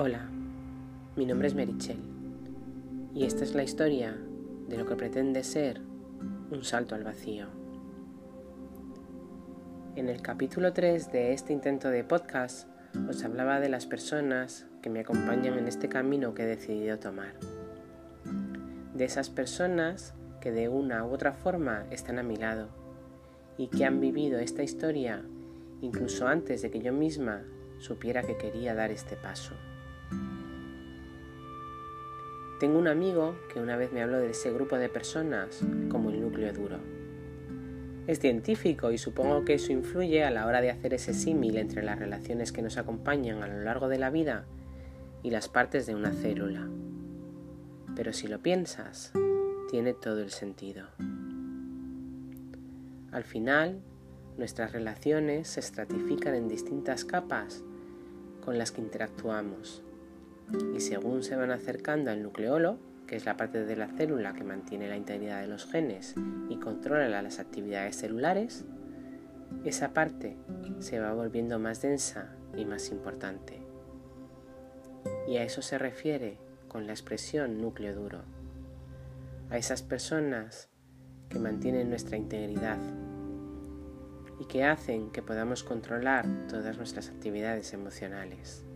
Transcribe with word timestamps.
Hola, 0.00 0.28
mi 1.16 1.26
nombre 1.26 1.48
es 1.48 1.56
Merichel 1.56 1.98
y 3.16 3.24
esta 3.24 3.42
es 3.42 3.56
la 3.56 3.64
historia 3.64 4.16
de 4.68 4.76
lo 4.76 4.86
que 4.86 4.94
pretende 4.94 5.42
ser 5.42 5.80
un 6.52 6.62
salto 6.62 6.94
al 6.94 7.02
vacío. 7.02 7.48
En 9.96 10.08
el 10.08 10.22
capítulo 10.22 10.72
3 10.72 11.10
de 11.10 11.32
este 11.32 11.52
intento 11.52 11.88
de 11.88 12.04
podcast 12.04 12.68
os 13.08 13.24
hablaba 13.24 13.58
de 13.58 13.70
las 13.70 13.86
personas 13.86 14.68
que 14.82 14.88
me 14.88 15.00
acompañan 15.00 15.58
en 15.58 15.66
este 15.66 15.88
camino 15.88 16.32
que 16.32 16.44
he 16.44 16.46
decidido 16.46 17.00
tomar. 17.00 17.34
De 18.94 19.04
esas 19.04 19.30
personas 19.30 20.14
que 20.40 20.52
de 20.52 20.68
una 20.68 21.04
u 21.04 21.12
otra 21.12 21.32
forma 21.32 21.86
están 21.90 22.20
a 22.20 22.22
mi 22.22 22.36
lado 22.36 22.68
y 23.56 23.66
que 23.66 23.84
han 23.84 24.00
vivido 24.00 24.38
esta 24.38 24.62
historia 24.62 25.24
incluso 25.80 26.28
antes 26.28 26.62
de 26.62 26.70
que 26.70 26.82
yo 26.82 26.92
misma 26.92 27.42
supiera 27.80 28.22
que 28.22 28.36
quería 28.36 28.76
dar 28.76 28.92
este 28.92 29.16
paso. 29.16 29.54
Tengo 32.58 32.76
un 32.78 32.88
amigo 32.88 33.36
que 33.52 33.60
una 33.60 33.76
vez 33.76 33.92
me 33.92 34.02
habló 34.02 34.18
de 34.18 34.30
ese 34.30 34.52
grupo 34.52 34.76
de 34.76 34.88
personas 34.88 35.60
como 35.88 36.10
el 36.10 36.20
núcleo 36.20 36.52
duro. 36.52 36.78
Es 38.08 38.18
científico 38.18 38.90
y 38.90 38.98
supongo 38.98 39.44
que 39.44 39.54
eso 39.54 39.70
influye 39.70 40.24
a 40.24 40.30
la 40.32 40.44
hora 40.44 40.60
de 40.60 40.70
hacer 40.70 40.92
ese 40.92 41.14
símil 41.14 41.56
entre 41.56 41.84
las 41.84 42.00
relaciones 42.00 42.50
que 42.50 42.62
nos 42.62 42.76
acompañan 42.76 43.44
a 43.44 43.46
lo 43.46 43.60
largo 43.60 43.88
de 43.88 43.98
la 43.98 44.10
vida 44.10 44.46
y 45.22 45.30
las 45.30 45.48
partes 45.48 45.86
de 45.86 45.94
una 45.94 46.12
célula. 46.12 46.68
Pero 47.94 48.12
si 48.12 48.26
lo 48.26 48.40
piensas, 48.40 49.12
tiene 49.70 49.94
todo 49.94 50.20
el 50.20 50.30
sentido. 50.30 50.86
Al 53.12 53.22
final, 53.22 53.82
nuestras 54.36 54.72
relaciones 54.72 55.48
se 55.48 55.60
estratifican 55.60 56.34
en 56.34 56.48
distintas 56.48 57.04
capas 57.04 57.62
con 58.44 58.58
las 58.58 58.72
que 58.72 58.80
interactuamos 58.80 59.84
y 60.74 60.80
según 60.80 61.22
se 61.22 61.36
van 61.36 61.50
acercando 61.50 62.10
al 62.10 62.22
nucleolo, 62.22 62.78
que 63.06 63.16
es 63.16 63.24
la 63.24 63.36
parte 63.36 63.64
de 63.64 63.76
la 63.76 63.88
célula 63.88 64.34
que 64.34 64.44
mantiene 64.44 64.88
la 64.88 64.96
integridad 64.96 65.40
de 65.40 65.48
los 65.48 65.66
genes 65.66 66.14
y 66.48 66.56
controla 66.56 67.22
las 67.22 67.38
actividades 67.38 67.96
celulares, 67.96 68.64
esa 69.64 69.94
parte 69.94 70.36
se 70.78 71.00
va 71.00 71.12
volviendo 71.12 71.58
más 71.58 71.82
densa 71.82 72.34
y 72.56 72.64
más 72.64 72.90
importante. 72.90 73.62
Y 75.26 75.36
a 75.36 75.42
eso 75.42 75.62
se 75.62 75.78
refiere 75.78 76.38
con 76.68 76.86
la 76.86 76.92
expresión 76.92 77.60
núcleo 77.60 77.94
duro, 77.94 78.22
a 79.50 79.56
esas 79.56 79.82
personas 79.82 80.68
que 81.30 81.38
mantienen 81.38 81.88
nuestra 81.88 82.16
integridad 82.16 82.78
y 84.38 84.44
que 84.44 84.64
hacen 84.64 85.10
que 85.10 85.22
podamos 85.22 85.64
controlar 85.64 86.26
todas 86.48 86.76
nuestras 86.76 87.08
actividades 87.08 87.72
emocionales 87.72 88.67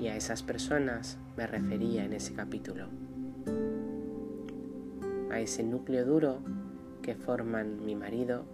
y 0.00 0.08
a 0.08 0.16
esas 0.16 0.42
personas 0.42 1.18
me 1.36 1.46
refería 1.46 2.04
en 2.04 2.14
ese 2.14 2.32
capítulo. 2.32 2.86
A 5.30 5.40
ese 5.40 5.62
núcleo 5.62 6.06
duro 6.06 6.40
que 7.02 7.14
forman 7.14 7.84
mi 7.84 7.94
marido, 7.94 8.44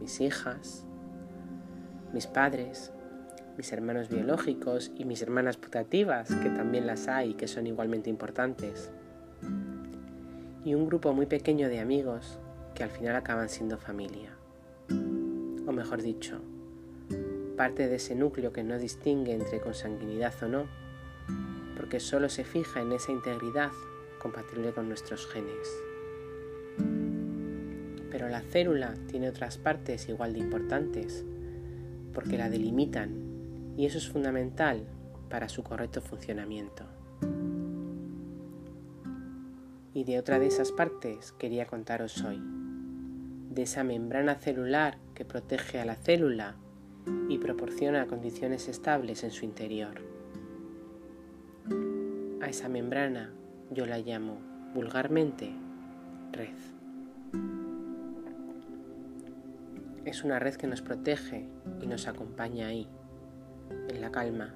mis 0.00 0.20
hijas, 0.20 0.86
mis 2.12 2.26
padres, 2.26 2.92
mis 3.56 3.72
hermanos 3.72 4.08
biológicos 4.08 4.92
y 4.94 5.04
mis 5.04 5.22
hermanas 5.22 5.56
putativas, 5.56 6.28
que 6.34 6.50
también 6.50 6.86
las 6.86 7.08
hay 7.08 7.30
y 7.30 7.34
que 7.34 7.48
son 7.48 7.66
igualmente 7.66 8.10
importantes. 8.10 8.90
Y 10.64 10.74
un 10.74 10.86
grupo 10.86 11.12
muy 11.12 11.26
pequeño 11.26 11.68
de 11.68 11.80
amigos 11.80 12.38
que 12.74 12.84
al 12.84 12.90
final 12.90 13.16
acaban 13.16 13.48
siendo 13.48 13.78
familia. 13.78 14.36
O 15.66 15.72
mejor 15.72 16.02
dicho, 16.02 16.40
parte 17.62 17.86
de 17.86 17.94
ese 17.94 18.16
núcleo 18.16 18.52
que 18.52 18.64
no 18.64 18.76
distingue 18.76 19.32
entre 19.34 19.60
consanguinidad 19.60 20.34
o 20.42 20.48
no, 20.48 20.66
porque 21.76 22.00
solo 22.00 22.28
se 22.28 22.42
fija 22.42 22.80
en 22.80 22.90
esa 22.90 23.12
integridad 23.12 23.70
compatible 24.18 24.72
con 24.72 24.88
nuestros 24.88 25.28
genes. 25.28 25.70
Pero 28.10 28.28
la 28.28 28.40
célula 28.40 28.94
tiene 29.06 29.28
otras 29.28 29.58
partes 29.58 30.08
igual 30.08 30.32
de 30.32 30.40
importantes, 30.40 31.24
porque 32.12 32.36
la 32.36 32.50
delimitan, 32.50 33.12
y 33.76 33.86
eso 33.86 33.98
es 33.98 34.08
fundamental 34.08 34.84
para 35.30 35.48
su 35.48 35.62
correcto 35.62 36.00
funcionamiento. 36.00 36.82
Y 39.94 40.02
de 40.02 40.18
otra 40.18 40.40
de 40.40 40.48
esas 40.48 40.72
partes 40.72 41.30
quería 41.30 41.66
contaros 41.66 42.24
hoy, 42.24 42.42
de 43.50 43.62
esa 43.62 43.84
membrana 43.84 44.34
celular 44.34 44.98
que 45.14 45.24
protege 45.24 45.78
a 45.78 45.84
la 45.84 45.94
célula 45.94 46.56
y 47.28 47.38
proporciona 47.38 48.06
condiciones 48.06 48.68
estables 48.68 49.24
en 49.24 49.30
su 49.30 49.44
interior. 49.44 50.00
A 52.40 52.48
esa 52.48 52.68
membrana 52.68 53.32
yo 53.70 53.86
la 53.86 53.98
llamo 53.98 54.38
vulgarmente 54.74 55.52
red. 56.32 56.56
Es 60.04 60.24
una 60.24 60.38
red 60.38 60.56
que 60.56 60.66
nos 60.66 60.82
protege 60.82 61.48
y 61.80 61.86
nos 61.86 62.08
acompaña 62.08 62.66
ahí, 62.66 62.88
en 63.88 64.00
la 64.00 64.10
calma, 64.10 64.54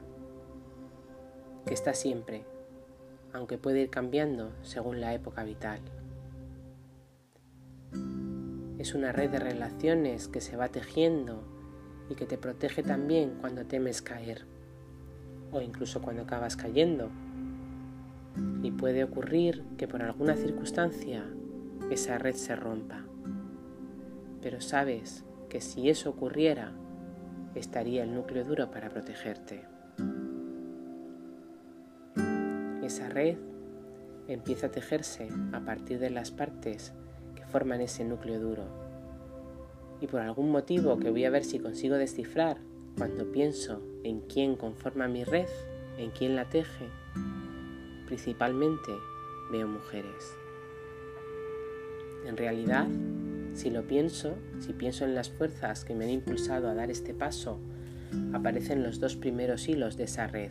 que 1.64 1.74
está 1.74 1.94
siempre, 1.94 2.44
aunque 3.32 3.56
puede 3.56 3.82
ir 3.82 3.90
cambiando 3.90 4.52
según 4.62 5.00
la 5.00 5.14
época 5.14 5.44
vital. 5.44 5.80
Es 8.78 8.94
una 8.94 9.12
red 9.12 9.30
de 9.30 9.38
relaciones 9.38 10.28
que 10.28 10.40
se 10.40 10.56
va 10.56 10.68
tejiendo 10.68 11.55
y 12.08 12.14
que 12.14 12.26
te 12.26 12.38
protege 12.38 12.82
también 12.82 13.38
cuando 13.40 13.64
temes 13.64 14.02
caer 14.02 14.46
o 15.52 15.60
incluso 15.60 16.00
cuando 16.02 16.22
acabas 16.22 16.56
cayendo 16.56 17.10
y 18.62 18.70
puede 18.70 19.04
ocurrir 19.04 19.62
que 19.76 19.88
por 19.88 20.02
alguna 20.02 20.36
circunstancia 20.36 21.24
esa 21.90 22.18
red 22.18 22.34
se 22.34 22.56
rompa. 22.56 23.04
Pero 24.42 24.60
sabes 24.60 25.24
que 25.48 25.60
si 25.60 25.88
eso 25.88 26.10
ocurriera, 26.10 26.72
estaría 27.54 28.02
el 28.02 28.14
núcleo 28.14 28.44
duro 28.44 28.70
para 28.70 28.90
protegerte. 28.90 29.64
Esa 32.82 33.08
red 33.08 33.36
empieza 34.28 34.66
a 34.66 34.70
tejerse 34.70 35.28
a 35.52 35.60
partir 35.60 35.98
de 35.98 36.10
las 36.10 36.30
partes 36.30 36.92
que 37.34 37.44
forman 37.46 37.80
ese 37.80 38.04
núcleo 38.04 38.38
duro. 38.40 38.85
Y 40.00 40.06
por 40.06 40.20
algún 40.20 40.50
motivo 40.50 40.98
que 40.98 41.10
voy 41.10 41.24
a 41.24 41.30
ver 41.30 41.44
si 41.44 41.58
consigo 41.58 41.96
descifrar 41.96 42.58
cuando 42.96 43.30
pienso 43.30 43.82
en 44.04 44.20
quién 44.20 44.56
conforma 44.56 45.08
mi 45.08 45.24
red, 45.24 45.48
en 45.98 46.10
quién 46.10 46.36
la 46.36 46.48
teje, 46.48 46.88
principalmente 48.06 48.92
veo 49.50 49.66
mujeres. 49.66 50.36
En 52.26 52.36
realidad, 52.36 52.86
si 53.54 53.70
lo 53.70 53.86
pienso, 53.86 54.36
si 54.58 54.72
pienso 54.72 55.04
en 55.04 55.14
las 55.14 55.30
fuerzas 55.30 55.84
que 55.84 55.94
me 55.94 56.04
han 56.04 56.10
impulsado 56.10 56.68
a 56.68 56.74
dar 56.74 56.90
este 56.90 57.14
paso, 57.14 57.58
aparecen 58.32 58.82
los 58.82 59.00
dos 59.00 59.16
primeros 59.16 59.68
hilos 59.68 59.96
de 59.96 60.04
esa 60.04 60.26
red, 60.26 60.50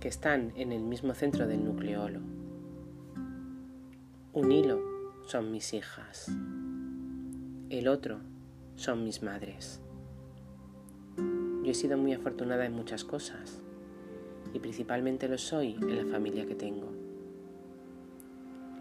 que 0.00 0.08
están 0.08 0.52
en 0.56 0.72
el 0.72 0.82
mismo 0.82 1.14
centro 1.14 1.46
del 1.46 1.64
nucleolo. 1.64 2.20
Un 4.32 4.52
hilo 4.52 4.80
son 5.26 5.52
mis 5.52 5.72
hijas, 5.74 6.30
el 7.70 7.86
otro 7.86 8.18
son 8.74 9.04
mis 9.04 9.22
madres. 9.22 9.80
Yo 11.16 11.70
he 11.70 11.74
sido 11.74 11.96
muy 11.96 12.12
afortunada 12.12 12.66
en 12.66 12.72
muchas 12.72 13.04
cosas, 13.04 13.60
y 14.52 14.58
principalmente 14.58 15.28
lo 15.28 15.38
soy 15.38 15.74
en 15.80 15.96
la 15.96 16.04
familia 16.10 16.46
que 16.46 16.56
tengo. 16.56 16.90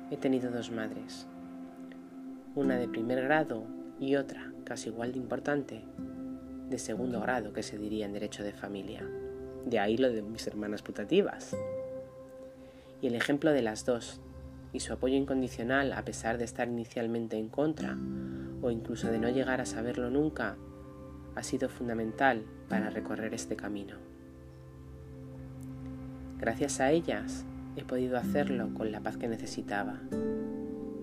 He 0.10 0.18
tenido 0.18 0.50
dos 0.50 0.72
madres, 0.72 1.28
una 2.56 2.78
de 2.78 2.88
primer 2.88 3.22
grado 3.22 3.64
y 4.00 4.16
otra, 4.16 4.52
casi 4.64 4.90
igual 4.90 5.12
de 5.12 5.20
importante, 5.20 5.84
de 6.68 6.80
segundo 6.80 7.22
grado, 7.22 7.54
que 7.54 7.62
se 7.62 7.78
diría 7.78 8.08
en 8.08 8.14
derecho 8.14 8.44
de 8.44 8.54
familia. 8.54 9.08
De 9.68 9.78
ahí 9.78 9.98
lo 9.98 10.12
de 10.12 10.24
mis 10.24 10.48
hermanas 10.48 10.82
putativas. 10.82 11.56
Y 13.04 13.08
el 13.08 13.14
ejemplo 13.14 13.52
de 13.52 13.62
las 13.62 13.86
dos, 13.86 14.20
y 14.74 14.80
su 14.80 14.94
apoyo 14.94 15.16
incondicional 15.16 15.94
a 15.94 16.04
pesar 16.04 16.40
de 16.40 16.46
estar 16.46 16.68
inicialmente 16.68 17.38
en 17.38 17.50
contra, 17.50 17.96
o 18.62 18.72
incluso 18.72 19.12
de 19.12 19.20
no 19.20 19.30
llegar 19.30 19.62
a 19.62 19.66
saberlo 19.66 20.10
nunca, 20.10 20.58
ha 21.36 21.44
sido 21.44 21.70
fundamental 21.70 22.44
para 22.68 22.90
recorrer 22.90 23.34
este 23.34 23.56
camino. 23.56 23.96
Gracias 26.38 26.80
a 26.80 26.92
ellas 26.92 27.46
he 27.76 27.84
podido 27.84 28.18
hacerlo 28.18 28.74
con 28.74 28.92
la 28.92 29.02
paz 29.02 29.18
que 29.18 29.28
necesitaba. 29.28 30.00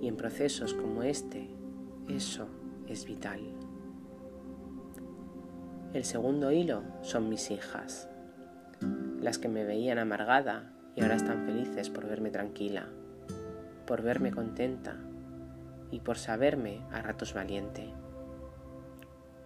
Y 0.01 0.09
en 0.09 0.17
procesos 0.17 0.75
como 0.75 1.03
este, 1.03 1.49
eso 2.09 2.49
es 2.87 3.07
vital. 3.07 3.41
El 5.95 6.05
segundo 6.05 6.53
hilo 6.53 6.83
son 7.03 7.29
mis 7.29 7.51
hijas, 7.51 8.09
las 9.21 9.39
que 9.39 9.49
me 9.49 9.65
veían 9.65 9.99
amargada 9.99 10.73
y 10.95 11.03
ahora 11.03 11.17
están 11.17 11.47
felices 11.47 11.89
por 11.89 12.07
verme 12.07 12.31
tranquila, 12.31 12.89
por 13.87 14.03
verme 14.03 14.31
contenta 14.31 14.97
y 15.91 16.01
por 16.01 16.19
saberme 16.19 16.83
a 16.91 17.03
ratos 17.03 17.35
valiente. 17.35 17.93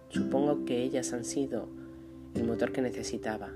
Supongo 0.09 0.65
que 0.65 0.83
ellas 0.83 1.13
han 1.13 1.23
sido 1.23 1.69
el 2.33 2.43
motor 2.45 2.71
que 2.71 2.81
necesitaba 2.81 3.51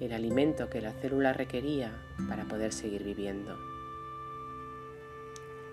el 0.00 0.12
alimento 0.12 0.68
que 0.68 0.82
la 0.82 0.92
célula 0.92 1.32
requería 1.32 1.92
para 2.28 2.44
poder 2.44 2.72
seguir 2.72 3.02
viviendo. 3.02 3.56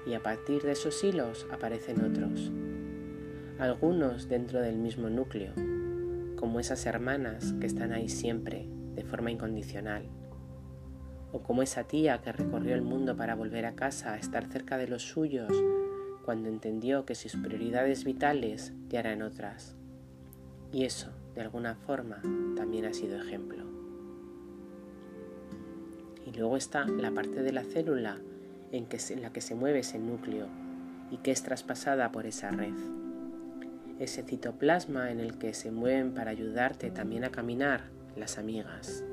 Y 0.05 0.13
a 0.13 0.23
partir 0.23 0.61
de 0.63 0.71
esos 0.71 1.03
hilos 1.03 1.45
aparecen 1.51 2.03
otros, 2.03 2.51
algunos 3.59 4.29
dentro 4.29 4.61
del 4.61 4.77
mismo 4.77 5.09
núcleo, 5.09 5.53
como 6.37 6.59
esas 6.59 6.85
hermanas 6.85 7.53
que 7.59 7.67
están 7.67 7.91
ahí 7.91 8.09
siempre, 8.09 8.67
de 8.95 9.03
forma 9.03 9.31
incondicional, 9.31 10.09
o 11.31 11.41
como 11.41 11.61
esa 11.61 11.85
tía 11.85 12.21
que 12.21 12.31
recorrió 12.31 12.75
el 12.75 12.81
mundo 12.81 13.15
para 13.17 13.35
volver 13.35 13.65
a 13.65 13.75
casa 13.75 14.13
a 14.13 14.17
estar 14.17 14.47
cerca 14.51 14.77
de 14.77 14.87
los 14.87 15.03
suyos 15.03 15.51
cuando 16.23 16.49
entendió 16.49 17.05
que 17.05 17.15
sus 17.15 17.35
prioridades 17.35 18.03
vitales 18.03 18.73
ya 18.89 19.01
eran 19.01 19.21
otras. 19.21 19.75
Y 20.71 20.85
eso, 20.85 21.11
de 21.35 21.41
alguna 21.41 21.75
forma, 21.75 22.21
también 22.55 22.85
ha 22.85 22.93
sido 22.93 23.21
ejemplo. 23.21 23.63
Y 26.25 26.31
luego 26.31 26.57
está 26.57 26.85
la 26.85 27.11
parte 27.11 27.43
de 27.43 27.51
la 27.51 27.63
célula 27.63 28.17
en, 28.71 28.87
en 29.09 29.21
la 29.21 29.31
que 29.31 29.41
se 29.41 29.55
mueve 29.55 29.79
ese 29.79 29.99
núcleo 29.99 30.47
y 31.11 31.17
que 31.17 31.31
es 31.31 31.43
traspasada 31.43 32.11
por 32.11 32.25
esa 32.25 32.49
red. 32.49 32.73
Ese 33.99 34.23
citoplasma 34.23 35.11
en 35.11 35.19
el 35.19 35.37
que 35.37 35.53
se 35.53 35.71
mueven 35.71 36.13
para 36.13 36.31
ayudarte 36.31 36.89
también 36.89 37.23
a 37.23 37.29
caminar 37.29 37.91
las 38.15 38.37
amigas. 38.37 39.03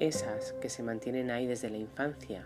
Esas 0.00 0.52
que 0.60 0.68
se 0.68 0.82
mantienen 0.82 1.30
ahí 1.30 1.46
desde 1.46 1.70
la 1.70 1.78
infancia 1.78 2.44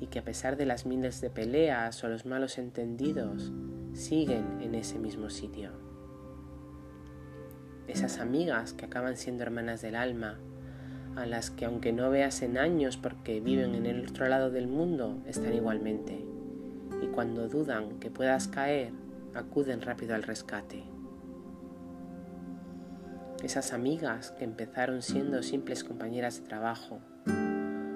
y 0.00 0.06
que 0.06 0.18
a 0.18 0.24
pesar 0.24 0.56
de 0.56 0.66
las 0.66 0.86
miles 0.86 1.20
de 1.20 1.30
peleas 1.30 2.02
o 2.02 2.08
los 2.08 2.24
malos 2.26 2.58
entendidos, 2.58 3.52
siguen 3.92 4.60
en 4.62 4.74
ese 4.74 4.98
mismo 4.98 5.30
sitio. 5.30 5.70
Esas 7.86 8.18
amigas 8.18 8.72
que 8.72 8.86
acaban 8.86 9.16
siendo 9.16 9.42
hermanas 9.42 9.82
del 9.82 9.96
alma, 9.96 10.38
a 11.16 11.26
las 11.26 11.50
que 11.50 11.64
aunque 11.64 11.92
no 11.92 12.08
veas 12.08 12.40
en 12.42 12.56
años 12.56 12.96
porque 12.96 13.40
viven 13.40 13.74
en 13.74 13.86
el 13.86 14.08
otro 14.08 14.28
lado 14.28 14.50
del 14.50 14.68
mundo, 14.68 15.22
están 15.26 15.54
igualmente. 15.54 16.24
Y 17.02 17.06
cuando 17.08 17.48
dudan 17.48 17.98
que 17.98 18.10
puedas 18.10 18.48
caer, 18.48 18.92
acuden 19.34 19.82
rápido 19.82 20.14
al 20.14 20.22
rescate. 20.22 20.84
Esas 23.42 23.72
amigas 23.72 24.32
que 24.32 24.44
empezaron 24.44 25.02
siendo 25.02 25.42
simples 25.42 25.82
compañeras 25.82 26.40
de 26.40 26.46
trabajo, 26.46 27.00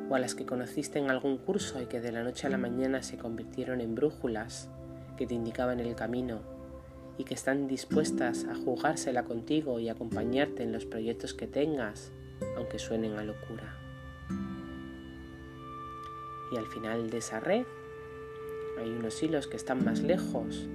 o 0.08 0.14
a 0.14 0.18
las 0.18 0.34
que 0.34 0.46
conociste 0.46 0.98
en 0.98 1.10
algún 1.10 1.38
curso 1.38 1.80
y 1.80 1.86
que 1.86 2.00
de 2.00 2.12
la 2.12 2.22
noche 2.22 2.46
a 2.46 2.50
la 2.50 2.58
mañana 2.58 3.02
se 3.02 3.16
convirtieron 3.16 3.80
en 3.80 3.94
brújulas 3.94 4.68
que 5.16 5.26
te 5.26 5.34
indicaban 5.34 5.80
el 5.80 5.94
camino 5.94 6.40
y 7.16 7.24
que 7.24 7.34
están 7.34 7.68
dispuestas 7.68 8.44
a 8.44 8.54
jugársela 8.54 9.24
contigo 9.24 9.78
y 9.78 9.88
acompañarte 9.88 10.62
en 10.62 10.72
los 10.72 10.84
proyectos 10.84 11.32
que 11.34 11.46
tengas, 11.46 12.12
aunque 12.56 12.78
suenen 12.78 13.14
a 13.14 13.24
locura. 13.24 13.78
Y 16.52 16.56
al 16.56 16.66
final 16.66 17.10
de 17.10 17.18
esa 17.18 17.40
red 17.40 17.64
hay 18.78 18.90
unos 18.90 19.22
hilos 19.22 19.46
que 19.46 19.56
están 19.56 19.84
más 19.84 20.00
lejos, 20.00 20.68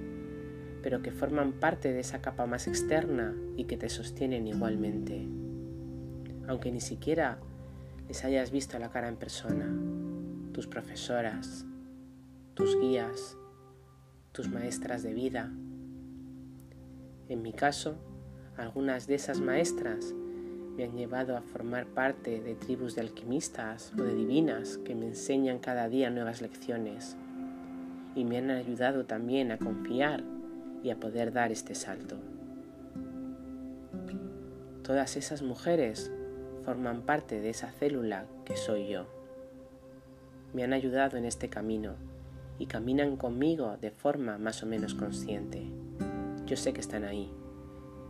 pero 0.82 1.02
que 1.02 1.12
forman 1.12 1.52
parte 1.52 1.92
de 1.92 2.00
esa 2.00 2.22
capa 2.22 2.46
más 2.46 2.66
externa 2.66 3.36
y 3.56 3.64
que 3.64 3.76
te 3.76 3.90
sostienen 3.90 4.46
igualmente. 4.46 5.28
Aunque 6.48 6.72
ni 6.72 6.80
siquiera 6.80 7.38
les 8.10 8.24
hayas 8.24 8.50
visto 8.50 8.76
la 8.80 8.90
cara 8.90 9.06
en 9.06 9.14
persona, 9.14 9.72
tus 10.52 10.66
profesoras, 10.66 11.64
tus 12.54 12.76
guías, 12.80 13.36
tus 14.32 14.48
maestras 14.48 15.04
de 15.04 15.14
vida. 15.14 15.48
En 17.28 17.40
mi 17.40 17.52
caso, 17.52 17.94
algunas 18.56 19.06
de 19.06 19.14
esas 19.14 19.40
maestras 19.40 20.12
me 20.76 20.82
han 20.82 20.96
llevado 20.96 21.36
a 21.36 21.42
formar 21.42 21.86
parte 21.86 22.40
de 22.40 22.56
tribus 22.56 22.96
de 22.96 23.02
alquimistas 23.02 23.92
o 23.96 24.02
de 24.02 24.16
divinas 24.16 24.78
que 24.78 24.96
me 24.96 25.06
enseñan 25.06 25.60
cada 25.60 25.88
día 25.88 26.10
nuevas 26.10 26.42
lecciones 26.42 27.16
y 28.16 28.24
me 28.24 28.38
han 28.38 28.50
ayudado 28.50 29.06
también 29.06 29.52
a 29.52 29.58
confiar 29.58 30.24
y 30.82 30.90
a 30.90 30.98
poder 30.98 31.32
dar 31.32 31.52
este 31.52 31.76
salto. 31.76 32.16
Todas 34.82 35.16
esas 35.16 35.42
mujeres 35.42 36.10
forman 36.64 37.02
parte 37.02 37.40
de 37.40 37.50
esa 37.50 37.70
célula 37.70 38.26
que 38.44 38.56
soy 38.56 38.88
yo. 38.88 39.06
Me 40.52 40.64
han 40.64 40.72
ayudado 40.72 41.16
en 41.16 41.24
este 41.24 41.48
camino 41.48 41.94
y 42.58 42.66
caminan 42.66 43.16
conmigo 43.16 43.76
de 43.80 43.90
forma 43.90 44.38
más 44.38 44.62
o 44.62 44.66
menos 44.66 44.94
consciente. 44.94 45.66
Yo 46.46 46.56
sé 46.56 46.72
que 46.72 46.80
están 46.80 47.04
ahí 47.04 47.32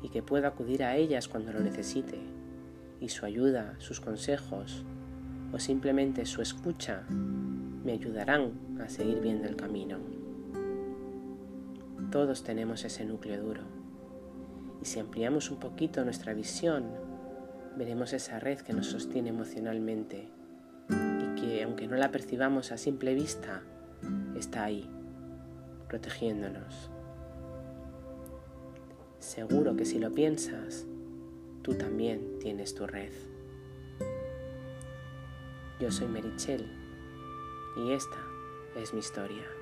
y 0.02 0.08
que 0.08 0.22
puedo 0.22 0.46
acudir 0.46 0.82
a 0.82 0.96
ellas 0.96 1.28
cuando 1.28 1.52
lo 1.52 1.60
necesite 1.60 2.18
y 3.00 3.08
su 3.08 3.24
ayuda, 3.26 3.74
sus 3.78 4.00
consejos 4.00 4.84
o 5.52 5.58
simplemente 5.58 6.26
su 6.26 6.42
escucha 6.42 7.06
me 7.10 7.92
ayudarán 7.92 8.78
a 8.80 8.88
seguir 8.88 9.20
viendo 9.20 9.48
el 9.48 9.56
camino. 9.56 9.98
Todos 12.10 12.42
tenemos 12.42 12.84
ese 12.84 13.04
núcleo 13.04 13.42
duro 13.42 13.62
y 14.82 14.84
si 14.84 14.98
ampliamos 14.98 15.50
un 15.50 15.58
poquito 15.58 16.04
nuestra 16.04 16.34
visión 16.34 17.09
veremos 17.76 18.12
esa 18.12 18.38
red 18.38 18.58
que 18.60 18.72
nos 18.72 18.86
sostiene 18.86 19.30
emocionalmente 19.30 20.28
y 20.88 21.40
que, 21.40 21.62
aunque 21.62 21.86
no 21.86 21.96
la 21.96 22.10
percibamos 22.10 22.72
a 22.72 22.76
simple 22.76 23.14
vista, 23.14 23.62
está 24.36 24.64
ahí, 24.64 24.88
protegiéndonos. 25.88 26.90
Seguro 29.18 29.76
que 29.76 29.84
si 29.84 29.98
lo 29.98 30.12
piensas, 30.12 30.86
tú 31.62 31.74
también 31.74 32.38
tienes 32.38 32.74
tu 32.74 32.86
red. 32.86 33.12
Yo 35.78 35.90
soy 35.90 36.08
Merichel 36.08 36.66
y 37.76 37.92
esta 37.92 38.18
es 38.76 38.92
mi 38.92 39.00
historia. 39.00 39.59